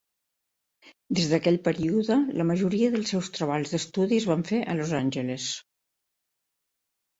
Des 1.19 1.27
d'aquell 1.33 1.59
període, 1.67 2.17
la 2.41 2.47
majoria 2.53 2.89
dels 2.97 3.13
seus 3.15 3.31
treballs 3.37 3.75
d'estudi 3.75 4.21
es 4.23 4.27
van 4.33 4.49
fer 4.51 4.63
a 4.65 4.77
Los 4.83 4.97
Angeles. 5.03 5.49